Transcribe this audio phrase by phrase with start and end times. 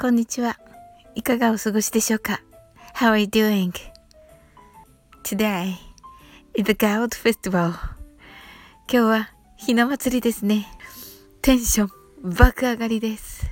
[0.00, 0.58] こんにちは。
[1.14, 2.40] いかがお過ごしでしょうか
[2.94, 3.70] ?How are you doing?
[5.22, 5.74] Today
[6.54, 7.72] is the Gold Festival.
[7.72, 7.76] 今
[8.88, 10.68] 日はひな祭りですね。
[11.42, 11.90] テンション
[12.34, 13.44] 爆上がりです。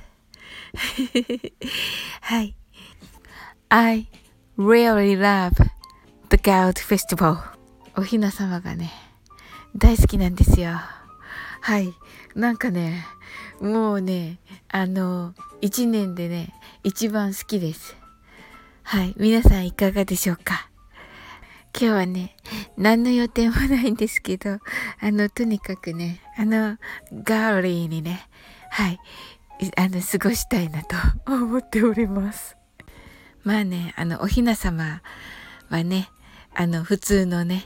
[2.21, 2.55] はい。
[3.69, 4.07] I
[4.57, 5.51] really love
[6.31, 7.37] the Gold Festival.
[7.95, 8.91] おひな様がね、
[9.75, 10.79] 大好きなんですよ。
[11.61, 11.93] はい。
[12.35, 13.05] なんかね、
[13.59, 14.39] もうね、
[14.69, 17.95] あの、一年でね、一番好きです。
[18.83, 19.13] はい。
[19.17, 20.69] 皆さんいかがでしょうか？
[21.79, 22.35] 今日はね、
[22.77, 24.59] 何の予定もないんですけど、あ
[25.11, 26.77] の、とにかくね、あの、
[27.23, 28.27] ガーリーにね、
[28.71, 28.99] はい、
[29.77, 30.95] あの、過ごしたいなと
[31.31, 32.55] 思っております。
[33.43, 35.01] まあね、あの、おひな様
[35.69, 36.09] はね、
[36.55, 37.65] あの、普通のね、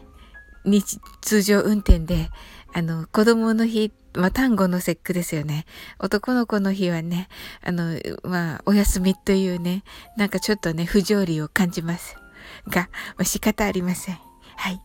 [0.65, 2.29] 日、通常運転で、
[2.73, 5.65] あの、子供の日、まあ、単語の節句ですよね。
[5.99, 7.29] 男の子の日はね、
[7.63, 9.83] あの、まあ、お休みというね、
[10.17, 12.15] なんかちょっとね、不条理を感じます。
[12.67, 14.19] が、まあ、仕方ありません。
[14.55, 14.81] はい。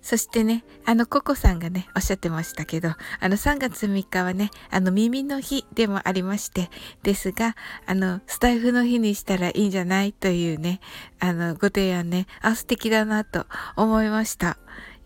[0.00, 6.70] そしてね、あの、ココさんがね、おっしゃってましたけど、あの、3月3日はね、あの、耳の日でもありまして、
[7.02, 10.80] ですが、あの、スタイフの日にしたらいいんじゃないというね、
[11.20, 13.44] あの、ご提案ね、あ、素敵だなと
[13.76, 14.56] 思いました。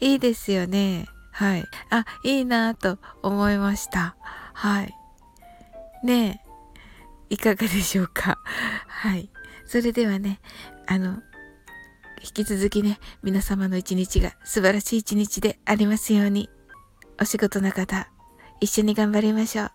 [0.03, 1.07] いいですよね。
[1.31, 1.65] はい。
[1.91, 4.17] あ、いいなと思いました。
[4.53, 4.95] はい。
[6.05, 6.43] ね
[7.31, 8.37] え、いかがでしょうか？
[8.89, 9.31] はい。
[9.65, 10.41] それではね、
[10.89, 11.23] あの、
[12.21, 16.51] 引き続きね、皆様の一日が素晴らしい一日でありますように。
[17.21, 18.09] お仕事の方、
[18.61, 19.71] 一緒に頑張りましょう。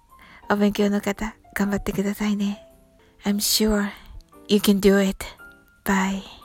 [0.50, 2.62] お勉強の方、頑張ってくださいね。
[3.24, 3.90] I'm sure
[4.50, 5.26] you can do it.
[5.86, 6.37] Bye.